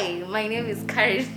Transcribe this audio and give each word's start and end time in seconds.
Hi, 0.00 0.14
my 0.26 0.48
name 0.48 0.64
is 0.64 0.82
Karen. 0.88 1.26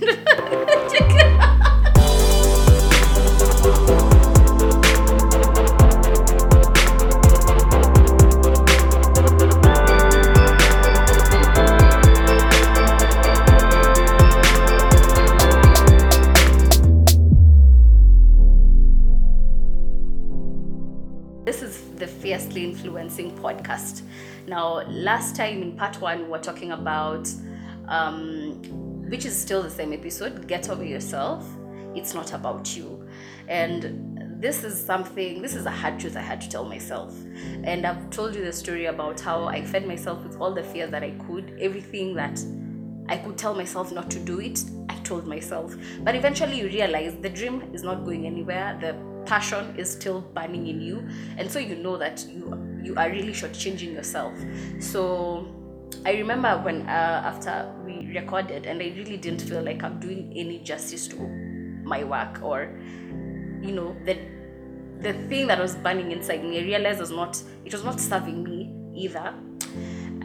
This 21.44 21.62
is 21.62 21.82
the 21.96 22.06
Fiercely 22.06 22.64
Influencing 22.64 23.36
podcast. 23.36 24.00
Now, 24.46 24.80
last 24.88 25.36
time 25.36 25.60
in 25.60 25.76
part 25.76 26.00
one, 26.00 26.22
we 26.22 26.28
were 26.30 26.38
talking 26.38 26.72
about, 26.72 27.28
um, 27.88 28.62
which 29.08 29.24
is 29.24 29.36
still 29.36 29.62
the 29.62 29.70
same 29.70 29.92
episode, 29.92 30.46
Get 30.46 30.68
Over 30.68 30.84
Yourself. 30.84 31.46
It's 31.94 32.14
not 32.14 32.32
about 32.32 32.76
you. 32.76 33.06
And 33.46 34.40
this 34.40 34.64
is 34.64 34.78
something, 34.78 35.40
this 35.40 35.54
is 35.54 35.66
a 35.66 35.70
hard 35.70 36.00
truth 36.00 36.16
I 36.16 36.20
had 36.20 36.40
to 36.40 36.48
tell 36.48 36.64
myself. 36.64 37.14
And 37.62 37.86
I've 37.86 38.10
told 38.10 38.34
you 38.34 38.44
the 38.44 38.52
story 38.52 38.86
about 38.86 39.20
how 39.20 39.44
I 39.44 39.62
fed 39.62 39.86
myself 39.86 40.22
with 40.24 40.40
all 40.40 40.52
the 40.52 40.62
fear 40.62 40.86
that 40.86 41.02
I 41.02 41.10
could, 41.26 41.56
everything 41.60 42.14
that 42.14 42.40
I 43.08 43.18
could 43.18 43.36
tell 43.36 43.54
myself 43.54 43.92
not 43.92 44.10
to 44.12 44.18
do 44.18 44.40
it, 44.40 44.64
I 44.88 44.96
told 44.96 45.26
myself. 45.26 45.76
But 46.00 46.14
eventually 46.14 46.58
you 46.58 46.66
realize 46.66 47.14
the 47.16 47.28
dream 47.28 47.70
is 47.72 47.82
not 47.82 48.04
going 48.04 48.26
anywhere, 48.26 48.78
the 48.80 48.96
passion 49.26 49.74
is 49.76 49.90
still 49.90 50.20
burning 50.20 50.66
in 50.66 50.80
you, 50.80 51.06
and 51.38 51.50
so 51.50 51.58
you 51.58 51.76
know 51.76 51.96
that 51.96 52.26
you 52.28 52.52
you 52.82 52.94
are 52.96 53.08
really 53.08 53.32
shortchanging 53.32 53.92
yourself. 53.94 54.34
So 54.78 55.46
I 56.06 56.12
remember 56.12 56.60
when 56.62 56.82
uh, 56.82 57.22
after 57.24 57.72
we 57.84 58.12
recorded, 58.14 58.66
and 58.66 58.82
I 58.82 58.92
really 58.96 59.16
didn't 59.16 59.40
feel 59.40 59.62
like 59.62 59.82
I'm 59.82 59.98
doing 60.00 60.32
any 60.36 60.58
justice 60.58 61.08
to 61.08 61.16
my 61.84 62.04
work 62.04 62.42
or 62.42 62.70
you 63.62 63.72
know 63.72 63.96
the 64.04 64.18
the 65.00 65.12
thing 65.28 65.46
that 65.46 65.58
was 65.58 65.76
burning 65.76 66.12
inside 66.12 66.44
me. 66.44 66.60
I 66.60 66.62
realized 66.62 67.00
was 67.00 67.10
not 67.10 67.42
it 67.64 67.72
was 67.72 67.84
not 67.84 68.00
serving 68.00 68.42
me 68.42 68.74
either. 68.94 69.34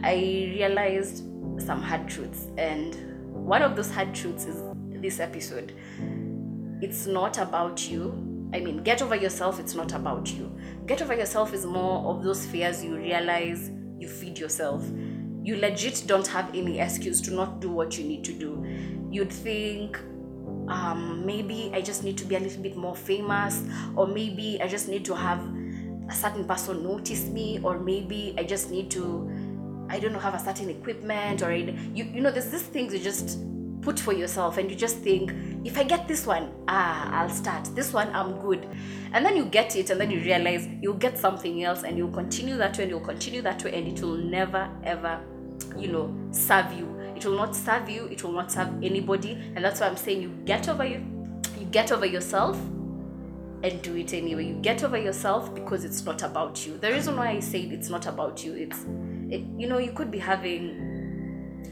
I 0.02 0.14
realized 0.14 1.24
some 1.58 1.80
hard 1.82 2.08
truths, 2.08 2.46
and 2.58 2.94
one 3.32 3.62
of 3.62 3.74
those 3.74 3.90
hard 3.90 4.14
truths 4.14 4.44
is 4.44 4.62
this 5.00 5.18
episode. 5.18 5.72
It's 6.82 7.06
not 7.06 7.38
about 7.38 7.90
you. 7.90 8.26
I 8.52 8.60
mean, 8.60 8.82
get 8.82 9.00
over 9.00 9.14
yourself, 9.14 9.60
it's 9.60 9.74
not 9.74 9.92
about 9.94 10.32
you. 10.32 10.54
Get 10.86 11.00
over 11.02 11.14
yourself 11.14 11.54
is 11.54 11.64
more 11.64 12.04
of 12.10 12.22
those 12.22 12.44
fears 12.46 12.84
you 12.84 12.96
realize 12.96 13.70
you 13.98 14.08
feed 14.08 14.38
yourself. 14.38 14.82
You 15.42 15.56
legit 15.56 16.04
don't 16.06 16.26
have 16.26 16.54
any 16.54 16.78
excuse 16.80 17.20
to 17.22 17.32
not 17.32 17.60
do 17.60 17.70
what 17.70 17.98
you 17.98 18.04
need 18.04 18.24
to 18.24 18.32
do. 18.32 18.64
You'd 19.10 19.32
think, 19.32 19.98
um, 20.68 21.24
maybe 21.24 21.70
I 21.74 21.80
just 21.80 22.04
need 22.04 22.18
to 22.18 22.24
be 22.24 22.36
a 22.36 22.40
little 22.40 22.62
bit 22.62 22.76
more 22.76 22.94
famous, 22.94 23.62
or 23.96 24.06
maybe 24.06 24.60
I 24.62 24.68
just 24.68 24.88
need 24.88 25.04
to 25.06 25.14
have 25.14 25.40
a 26.08 26.14
certain 26.14 26.44
person 26.44 26.82
notice 26.82 27.26
me, 27.28 27.60
or 27.62 27.78
maybe 27.78 28.34
I 28.38 28.44
just 28.44 28.70
need 28.70 28.90
to 28.92 29.30
I 29.90 29.98
don't 29.98 30.12
know, 30.12 30.20
have 30.20 30.34
a 30.34 30.38
certain 30.38 30.70
equipment 30.70 31.42
or 31.42 31.52
you, 31.52 31.74
you 31.94 32.20
know, 32.20 32.30
there's 32.30 32.48
these 32.50 32.62
things 32.62 32.94
you 32.94 33.00
just 33.00 33.40
put 33.82 33.98
for 33.98 34.12
yourself 34.12 34.58
and 34.58 34.70
you 34.70 34.76
just 34.76 34.98
think, 34.98 35.32
if 35.64 35.78
I 35.78 35.84
get 35.84 36.06
this 36.08 36.26
one, 36.26 36.50
ah, 36.68 37.10
I'll 37.12 37.30
start. 37.30 37.64
This 37.74 37.92
one, 37.92 38.14
I'm 38.14 38.40
good. 38.40 38.66
And 39.12 39.24
then 39.24 39.36
you 39.36 39.44
get 39.44 39.76
it 39.76 39.90
and 39.90 40.00
then 40.00 40.10
you 40.10 40.20
realize 40.20 40.68
you'll 40.80 40.94
get 40.94 41.18
something 41.18 41.64
else 41.64 41.82
and 41.82 41.96
you'll 41.96 42.10
continue 42.12 42.56
that 42.56 42.76
way 42.78 42.84
and 42.84 42.90
you'll 42.90 43.00
continue 43.00 43.42
that 43.42 43.64
way 43.64 43.74
and 43.74 43.88
it 43.88 44.02
will 44.02 44.16
never, 44.16 44.70
ever, 44.84 45.20
you 45.76 45.88
know, 45.88 46.14
serve 46.30 46.72
you. 46.72 46.86
It 47.16 47.24
will 47.26 47.36
not 47.36 47.54
serve 47.54 47.88
you. 47.88 48.06
It 48.06 48.22
will 48.24 48.32
not 48.32 48.50
serve 48.50 48.68
anybody. 48.82 49.32
And 49.54 49.64
that's 49.64 49.80
why 49.80 49.88
I'm 49.88 49.96
saying 49.96 50.22
you 50.22 50.30
get 50.44 50.68
over 50.68 50.84
you, 50.84 51.04
you 51.58 51.66
get 51.66 51.92
over 51.92 52.06
yourself 52.06 52.56
and 53.62 53.82
do 53.82 53.96
it 53.96 54.14
anyway. 54.14 54.46
You 54.46 54.54
get 54.54 54.82
over 54.84 54.96
yourself 54.96 55.54
because 55.54 55.84
it's 55.84 56.04
not 56.04 56.22
about 56.22 56.66
you. 56.66 56.78
The 56.78 56.90
reason 56.92 57.16
why 57.16 57.30
I 57.30 57.40
said 57.40 57.72
it's 57.72 57.90
not 57.90 58.06
about 58.06 58.44
you, 58.44 58.54
it's 58.54 58.84
it, 59.28 59.42
you 59.58 59.68
know, 59.68 59.78
you 59.78 59.92
could 59.92 60.10
be 60.10 60.18
having 60.18 60.89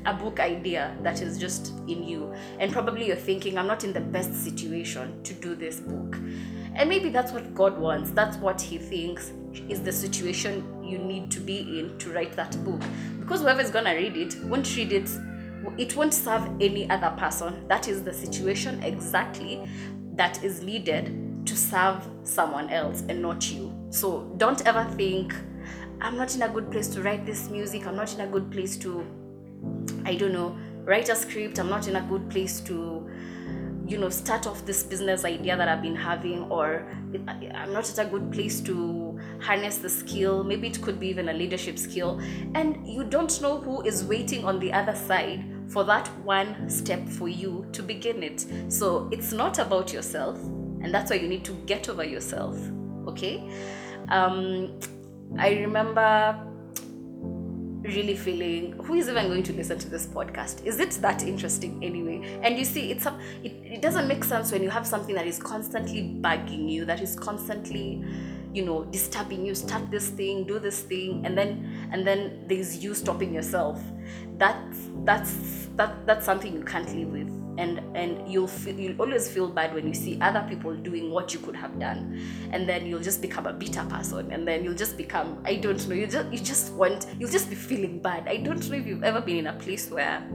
a 0.07 0.15
book 0.15 0.41
idea 0.41 0.97
that 1.03 1.21
is 1.21 1.39
just 1.39 1.73
in 1.87 2.03
you, 2.03 2.33
and 2.59 2.73
probably 2.73 3.07
you're 3.07 3.17
thinking, 3.17 3.59
I'm 3.59 3.67
not 3.67 3.85
in 3.85 3.93
the 3.93 4.01
best 4.01 4.35
situation 4.35 5.23
to 5.25 5.35
do 5.35 5.55
this 5.55 5.81
book. 5.81 6.17
And 6.75 6.89
maybe 6.89 7.09
that's 7.09 7.33
what 7.33 7.55
God 7.55 7.79
wants, 7.79 8.11
that's 8.13 8.37
what 8.39 8.61
He 8.61 8.79
thinks 8.79 9.33
is 9.69 9.83
the 9.83 9.93
situation 9.93 10.65
you 10.85 10.99
need 10.99 11.31
to 11.33 11.41
be 11.41 11.81
in 11.81 11.99
to 11.99 12.11
write 12.11 12.33
that 12.37 12.53
book. 12.65 12.81
Because 13.19 13.41
whoever's 13.41 13.71
gonna 13.71 13.95
read 13.95 14.17
it 14.17 14.37
won't 14.45 14.77
read 14.77 14.93
it, 14.93 15.11
it 15.77 15.97
won't 15.97 16.15
serve 16.15 16.49
any 16.61 16.89
other 16.89 17.15
person. 17.19 17.67
That 17.69 17.89
is 17.89 18.03
the 18.03 18.13
situation 18.13 18.83
exactly 18.83 19.69
that 20.15 20.43
is 20.43 20.63
needed 20.63 21.47
to 21.47 21.57
serve 21.57 22.07
someone 22.25 22.71
else 22.71 23.03
and 23.09 23.23
not 23.23 23.51
you. 23.51 23.75
So 23.91 24.33
don't 24.37 24.65
ever 24.67 24.85
think, 24.97 25.35
I'm 26.01 26.17
not 26.17 26.35
in 26.35 26.43
a 26.43 26.49
good 26.49 26.71
place 26.71 26.89
to 26.89 27.03
write 27.03 27.27
this 27.27 27.49
music. 27.49 27.87
I'm 27.87 27.97
not 27.97 28.13
in 28.15 28.21
a 28.21 28.27
good 28.27 28.51
place 28.51 28.77
to, 28.79 29.05
I 30.09 30.15
don't 30.15 30.33
know, 30.33 30.57
write 30.85 31.11
a 31.11 31.15
script. 31.15 31.59
I'm 31.59 31.69
not 31.69 31.87
in 31.87 31.97
a 31.97 32.01
good 32.01 32.31
place 32.31 32.61
to, 32.61 33.07
you 33.87 33.99
know, 33.99 34.09
start 34.09 34.47
off 34.47 34.65
this 34.65 34.83
business 34.83 35.27
idea 35.27 35.55
that 35.55 35.69
I've 35.69 35.83
been 35.83 35.95
having, 35.95 36.45
or 36.45 36.91
I'm 37.29 37.75
not 37.75 37.91
at 37.91 37.99
a 37.99 38.09
good 38.09 38.33
place 38.33 38.63
to 38.63 39.21
harness 39.43 39.77
the 39.77 39.91
skill. 39.91 40.45
Maybe 40.45 40.69
it 40.69 40.81
could 40.81 40.99
be 40.99 41.09
even 41.09 41.29
a 41.29 41.35
leadership 41.35 41.79
skill. 41.79 42.23
And 42.55 42.89
you 42.89 43.05
don't 43.05 43.39
know 43.43 43.61
who 43.61 43.83
is 43.83 44.03
waiting 44.03 44.47
on 44.47 44.59
the 44.59 44.73
other 44.73 44.95
side 44.95 45.45
for 45.69 45.85
that 45.85 46.09
one 46.25 46.71
step 46.71 47.07
for 47.07 47.29
you 47.29 47.67
to 47.73 47.83
begin 47.83 48.23
it. 48.23 48.47
So 48.69 49.11
it's 49.13 49.33
not 49.33 49.59
about 49.59 49.93
yourself, 49.93 50.39
and 50.83 50.95
that's 50.95 51.11
why 51.11 51.17
you 51.17 51.29
need 51.29 51.45
to 51.45 51.53
get 51.67 51.91
over 51.91 52.03
yourself. 52.03 52.57
Okay? 53.09 53.47
Um, 54.09 54.81
I 55.37 55.51
remember 55.51 56.48
really 57.89 58.17
feeling 58.17 58.73
who 58.85 58.95
is 58.95 59.09
even 59.09 59.27
going 59.29 59.43
to 59.43 59.53
listen 59.53 59.79
to 59.79 59.89
this 59.89 60.07
podcast? 60.07 60.65
Is 60.65 60.79
it 60.79 60.93
that 61.03 61.23
interesting 61.23 61.83
anyway? 61.83 62.41
And 62.43 62.59
you 62.59 62.65
see 62.65 62.91
it's 62.91 63.07
a, 63.07 63.19
it, 63.43 63.53
it 63.65 63.83
doesn't 63.83 64.07
make 64.07 64.25
sense 64.25 64.53
when 64.53 64.63
you 64.63 64.71
have 64.71 64.87
something 64.87 65.15
that 65.15 65.27
is 65.27 65.39
constantly 65.39 66.17
bugging 66.21 66.71
you 66.71 66.85
that 66.85 67.01
is 67.01 67.17
constantly 67.17 68.05
you 68.53 68.65
know 68.65 68.85
disturbing 68.85 69.45
you 69.45 69.55
start 69.55 69.91
this 69.91 70.09
thing 70.09 70.45
do 70.45 70.59
this 70.59 70.81
thing 70.81 71.25
and 71.27 71.37
then 71.37 71.89
and 71.93 72.07
then 72.07 72.45
there's 72.47 72.83
you 72.83 72.95
stopping 72.95 73.35
yourself. 73.35 73.83
That's 74.37 74.79
that's 75.05 75.69
that 75.77 76.07
that's 76.07 76.25
something 76.25 76.55
you 76.55 76.63
can't 76.63 76.95
live 76.95 77.09
with 77.09 77.38
and 77.59 77.81
and 77.97 78.33
you'll 78.33 78.47
feel, 78.47 78.79
you'll 78.79 79.01
always 79.01 79.29
feel 79.29 79.49
bad 79.49 79.75
when 79.75 79.87
you 79.87 79.95
see 79.95 80.19
other 80.21 80.47
people 80.49 80.75
doing 80.75 81.11
what 81.11 81.35
you 81.35 81.41
could 81.41 81.57
have 81.57 81.79
done. 81.79 82.21
And 82.53 82.69
then 82.69 82.87
you'll 82.87 83.03
just 83.03 83.21
become 83.21 83.47
a 83.47 83.53
bitter 83.53 83.85
person. 83.85 84.31
And 84.33 84.47
then 84.47 84.65
you'll 84.65 84.75
just 84.75 84.97
become 84.97 85.43
i 85.45 85.57
don't 85.57 85.87
know 85.89 85.95
you 85.95 86.07
just 86.07 86.33
you 86.33 86.39
just 86.39 86.73
want 86.75 87.07
you'll 87.19 87.31
just 87.31 87.51
be 87.51 87.57
feeling 87.57 88.01
bad. 88.01 88.29
I 88.29 88.39
don't 88.39 88.69
know 88.71 88.77
if 88.77 88.87
you've 88.87 89.05
ever 89.05 89.21
been 89.21 89.37
in 89.37 89.47
a 89.49 89.55
place 89.55 89.91
where 89.91 90.27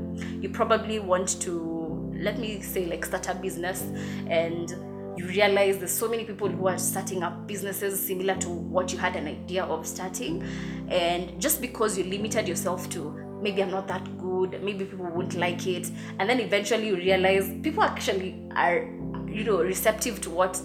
you 0.42 0.50
probably 0.50 1.00
want 1.00 1.42
to 1.42 2.12
let 2.16 2.38
me 2.40 2.62
say 2.62 2.86
like 2.86 3.06
start 3.06 3.28
a 3.30 3.36
business 3.36 3.82
and 4.28 4.72
you 5.18 5.28
realize 5.28 5.78
there's 5.78 5.92
so 5.92 6.08
many 6.08 6.24
people 6.24 6.50
who 6.50 6.68
are 6.68 6.78
starting 6.78 7.24
up 7.24 7.48
businesses 7.48 8.00
similar 8.00 8.36
to 8.36 8.50
what 8.50 8.92
you 8.92 8.98
had 8.98 9.16
an 9.16 9.28
idea 9.28 9.64
of 9.64 9.86
starting. 9.86 10.44
And 10.90 11.40
just 11.40 11.62
because 11.62 11.98
you 11.98 12.04
limited 12.06 12.48
yourself 12.48 12.90
to 12.92 13.33
maybe 13.44 13.62
i'm 13.62 13.72
not 13.72 13.88
that 13.88 14.04
good 14.18 14.64
maybe 14.64 14.86
people 14.86 15.06
won't 15.06 15.36
like 15.36 15.68
it. 15.68 15.90
And 16.20 16.30
then 16.30 16.40
eventually 16.40 16.88
you 16.88 16.96
realize 16.96 17.52
people 17.62 17.84
actually 17.84 18.42
are 18.56 18.84
you 19.28 19.44
know 19.44 19.62
receptive 19.62 20.22
to 20.22 20.30
what 20.30 20.62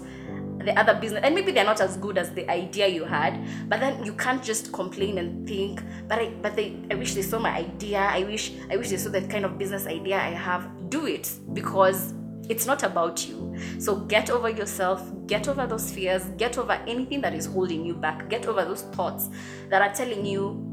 the 0.65 0.77
other 0.77 0.93
business 0.99 1.21
and 1.23 1.33
maybe 1.33 1.51
they're 1.51 1.65
not 1.65 1.79
as 1.79 1.95
good 1.97 2.17
as 2.17 2.33
the 2.33 2.49
idea 2.49 2.87
you 2.87 3.05
had 3.05 3.41
but 3.69 3.79
then 3.79 4.03
you 4.03 4.13
can't 4.13 4.43
just 4.43 4.73
complain 4.73 5.17
and 5.17 5.47
think 5.47 5.81
but 6.07 6.19
i 6.19 6.29
but 6.41 6.55
they 6.55 6.75
i 6.91 6.95
wish 6.95 7.13
they 7.13 7.21
saw 7.21 7.39
my 7.39 7.55
idea. 7.55 7.99
I 7.99 8.23
wish 8.23 8.53
i 8.69 8.75
wish 8.75 8.89
they 8.89 8.97
saw 8.97 9.09
the 9.09 9.21
kind 9.21 9.45
of 9.45 9.57
business 9.57 9.87
idea 9.87 10.17
i 10.17 10.31
have. 10.31 10.67
Do 10.89 11.05
it 11.05 11.31
because 11.53 12.13
it's 12.49 12.65
not 12.65 12.81
about 12.81 13.29
you. 13.29 13.55
So 13.77 13.95
get 13.95 14.31
over 14.31 14.49
yourself, 14.49 15.03
get 15.27 15.47
over 15.47 15.67
those 15.67 15.91
fears, 15.91 16.23
get 16.35 16.57
over 16.57 16.73
anything 16.87 17.21
that 17.21 17.35
is 17.35 17.45
holding 17.45 17.85
you 17.85 17.93
back, 17.93 18.27
get 18.27 18.47
over 18.47 18.65
those 18.65 18.81
thoughts 18.81 19.29
that 19.69 19.83
are 19.83 19.93
telling 19.93 20.25
you 20.25 20.68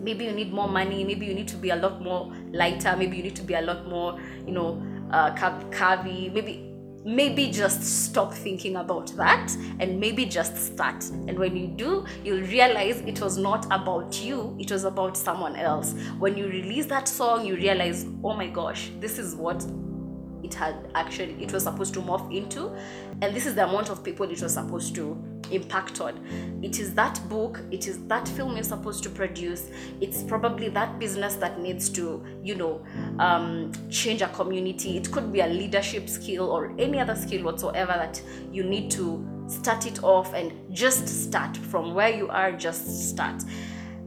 maybe 0.00 0.24
you 0.24 0.32
need 0.32 0.52
more 0.52 0.68
money, 0.68 1.04
maybe 1.04 1.26
you 1.26 1.34
need 1.34 1.48
to 1.48 1.56
be 1.56 1.70
a 1.70 1.76
lot 1.76 2.02
more 2.02 2.32
lighter, 2.52 2.94
maybe 2.96 3.16
you 3.16 3.22
need 3.22 3.36
to 3.36 3.42
be 3.42 3.54
a 3.54 3.62
lot 3.62 3.86
more, 3.88 4.18
you 4.46 4.52
know, 4.52 4.82
uh, 5.10 5.34
curvy, 5.34 6.32
maybe 6.32 6.66
maybe 7.04 7.50
just 7.50 7.82
stop 7.82 8.34
thinking 8.34 8.76
about 8.76 9.06
that 9.16 9.50
and 9.78 9.98
maybe 9.98 10.26
just 10.26 10.56
start. 10.56 11.02
And 11.28 11.38
when 11.38 11.56
you 11.56 11.68
do 11.68 12.04
you'll 12.24 12.42
realize 12.42 13.00
it 13.00 13.20
was 13.20 13.38
not 13.38 13.64
about 13.66 14.20
you 14.22 14.56
it 14.60 14.70
was 14.70 14.84
about 14.84 15.16
someone 15.16 15.56
else. 15.56 15.94
When 16.18 16.36
you 16.36 16.46
release 16.46 16.86
that 16.86 17.08
song 17.08 17.46
you 17.46 17.56
realize 17.56 18.04
oh 18.22 18.34
my 18.34 18.48
gosh 18.48 18.90
this 19.00 19.18
is 19.18 19.34
what 19.34 19.66
it 20.42 20.52
had 20.52 20.90
actually 20.94 21.42
it 21.42 21.52
was 21.52 21.64
supposed 21.64 21.94
to 21.94 22.00
morph 22.00 22.34
into. 22.36 22.74
And 23.22 23.34
this 23.34 23.46
is 23.46 23.54
the 23.54 23.66
amount 23.66 23.88
of 23.88 24.04
people 24.04 24.30
it 24.30 24.42
was 24.42 24.52
supposed 24.54 24.94
to 24.96 25.22
impact 25.52 26.00
on. 26.00 26.60
It 26.62 26.78
is 26.78 26.94
that 26.94 27.20
book, 27.28 27.60
it 27.70 27.86
is 27.86 28.06
that 28.06 28.28
film 28.28 28.54
you're 28.54 28.64
supposed 28.64 29.02
to 29.04 29.10
produce, 29.10 29.70
it's 30.00 30.22
probably 30.22 30.68
that 30.70 30.98
business 30.98 31.34
that 31.36 31.60
needs 31.60 31.88
to, 31.90 32.24
you 32.42 32.54
know, 32.54 32.84
um, 33.18 33.72
change 33.90 34.22
a 34.22 34.28
community. 34.28 34.96
It 34.96 35.10
could 35.10 35.32
be 35.32 35.40
a 35.40 35.46
leadership 35.46 36.08
skill 36.08 36.50
or 36.50 36.74
any 36.78 37.00
other 37.00 37.14
skill 37.14 37.44
whatsoever 37.44 37.92
that 37.92 38.20
you 38.52 38.62
need 38.62 38.90
to 38.92 39.26
start 39.48 39.86
it 39.86 40.02
off 40.02 40.32
and 40.32 40.52
just 40.74 41.08
start 41.08 41.56
from 41.56 41.94
where 41.94 42.10
you 42.10 42.28
are, 42.28 42.52
just 42.52 43.10
start. 43.10 43.42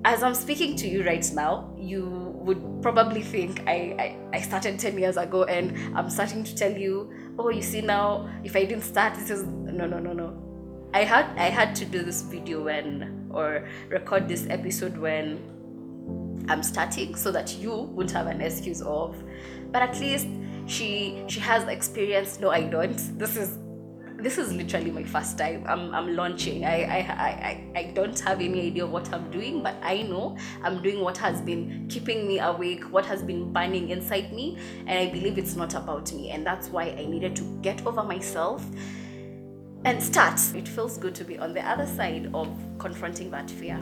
As 0.06 0.22
I'm 0.22 0.36
speaking 0.36 0.76
to 0.78 0.88
you 0.88 1.04
right 1.04 1.30
now, 1.34 1.74
you 1.78 2.34
would 2.44 2.82
probably 2.82 3.22
think 3.22 3.64
I, 3.68 4.18
I, 4.34 4.38
I 4.38 4.42
started 4.42 4.78
10 4.78 4.98
years 4.98 5.18
ago 5.18 5.46
and 5.46 5.98
I'm 5.98 6.10
starting 6.10 6.44
to 6.44 6.56
tell 6.56 6.72
you, 6.72 7.12
oh, 7.40 7.50
you 7.50 7.62
see 7.62 7.82
now, 7.82 8.30
if 8.44 8.56
I 8.56 8.66
didn't 8.66 8.84
start, 8.84 9.16
this 9.16 9.30
is 9.30 9.44
no, 9.44 9.88
no, 9.88 10.00
no, 10.00 10.14
no. 10.14 10.53
I 10.94 11.04
had 11.04 11.26
I 11.38 11.50
had 11.50 11.76
to 11.78 11.86
do 11.86 12.04
this 12.04 12.22
video 12.22 12.64
when 12.64 13.28
or 13.32 13.68
record 13.90 14.28
this 14.28 14.46
episode 14.50 14.96
when 14.96 15.40
I'm 16.48 16.62
starting 16.62 17.16
so 17.16 17.32
that 17.32 17.58
you 17.58 17.74
would 17.74 18.12
have 18.12 18.28
an 18.28 18.42
excuse 18.42 18.82
of 18.82 19.16
but 19.72 19.82
at 19.82 20.00
least 20.00 20.28
she 20.68 21.24
she 21.28 21.40
has 21.40 21.68
experience. 21.68 22.40
No 22.40 22.52
I 22.52 22.64
don't. 22.64 22.96
This 23.18 23.36
is 23.38 23.58
this 24.20 24.38
is 24.38 24.54
literally 24.54 24.92
my 24.92 25.04
first 25.04 25.38
time. 25.38 25.66
I'm, 25.68 25.94
I'm 25.94 26.16
launching. 26.16 26.64
I, 26.64 26.84
I, 26.84 26.98
I, 26.98 27.72
I 27.76 27.84
don't 27.94 28.18
have 28.22 28.40
any 28.40 28.68
idea 28.68 28.86
what 28.86 29.12
I'm 29.12 29.30
doing 29.32 29.62
but 29.64 29.76
I 29.82 30.04
know 30.04 30.38
I'm 30.62 30.82
doing 30.82 31.02
what 31.02 31.18
has 31.18 31.42
been 31.42 31.88
keeping 31.90 32.26
me 32.28 32.40
awake 32.40 32.86
what 32.86 33.06
has 33.08 33.22
been 33.22 33.52
burning 33.52 33.90
inside 33.90 34.32
me 34.32 34.58
and 34.86 34.98
I 34.98 35.12
believe 35.12 35.40
it's 35.40 35.56
not 35.56 35.74
about 35.74 36.14
me. 36.14 36.30
And 36.30 36.46
that's 36.46 36.70
why 36.70 36.92
I 36.92 37.06
needed 37.06 37.36
to 37.38 37.44
get 37.62 37.86
over 37.88 38.04
myself 38.04 38.64
and 39.86 40.02
start. 40.02 40.40
It 40.56 40.68
feels 40.68 40.98
good 40.98 41.16
to 41.16 41.24
be 41.24 41.38
on 41.38 41.54
the 41.54 41.62
other 41.68 41.86
side 41.86 42.30
of 42.34 42.50
confronting 42.78 43.32
that 43.32 43.50
fear. 43.50 43.80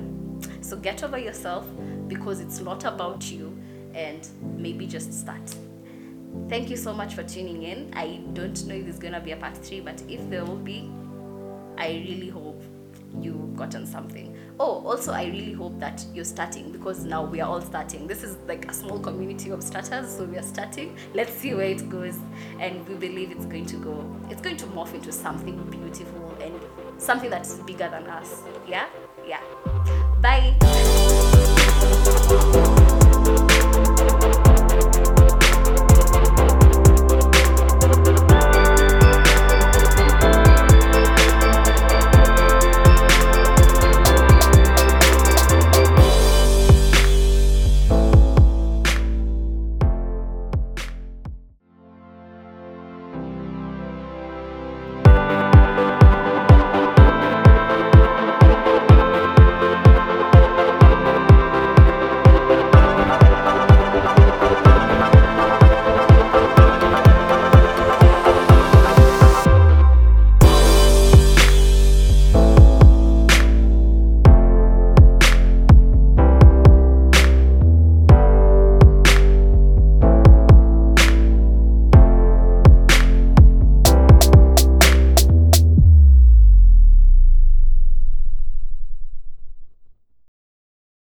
So 0.62 0.76
get 0.78 1.04
over 1.04 1.18
yourself 1.18 1.66
because 2.08 2.40
it's 2.40 2.60
not 2.60 2.84
about 2.84 3.32
you 3.32 3.58
and 3.94 4.28
maybe 4.58 4.88
just 4.88 5.14
start. 5.14 5.56
Thank 6.50 6.70
you 6.70 6.78
so 6.78 6.94
much 6.94 7.14
for 7.14 7.24
tuning 7.24 7.64
in. 7.64 7.92
I 7.94 8.22
don't 8.34 8.66
know 8.66 8.76
if 8.76 8.86
there's 8.86 9.00
gonna 9.00 9.20
be 9.20 9.32
a 9.32 9.38
part 9.38 9.58
three, 9.58 9.82
but 9.82 10.02
if 10.08 10.28
there 10.30 10.46
will 10.46 10.56
be, 10.56 10.90
I 11.78 12.06
really 12.08 12.30
hope 12.30 12.62
you've 13.20 13.56
gotten 13.56 13.86
something. 13.86 14.31
Oh, 14.64 14.84
also, 14.86 15.12
I 15.12 15.26
really 15.26 15.54
hope 15.54 15.80
that 15.80 16.06
you're 16.14 16.24
starting 16.24 16.72
because 16.72 17.04
now 17.04 17.26
we 17.26 17.42
are 17.42 17.50
all 17.50 17.62
starting. 17.62 18.06
This 18.06 18.22
is 18.22 18.38
like 18.48 18.70
a 18.70 18.74
small 18.76 19.00
community 19.00 19.50
of 19.50 19.64
starters, 19.64 20.16
so 20.16 20.24
we 20.24 20.38
are 20.38 20.44
starting. 20.44 20.96
Let's 21.16 21.34
see 21.34 21.56
where 21.56 21.66
it 21.66 21.90
goes, 21.90 22.20
and 22.60 22.88
we 22.88 22.94
believe 22.94 23.32
it's 23.32 23.48
going 23.48 23.66
to 23.66 23.78
go. 23.78 24.06
It's 24.30 24.40
going 24.40 24.58
to 24.58 24.68
morph 24.68 24.94
into 24.94 25.12
something 25.12 25.58
beautiful 25.72 26.38
and 26.40 26.54
something 27.00 27.32
that 27.32 27.48
is 27.48 27.56
bigger 27.56 27.90
than 27.90 28.06
us. 28.06 28.44
Yeah, 28.68 28.86
yeah. 29.28 29.42
Bye. 30.22 30.56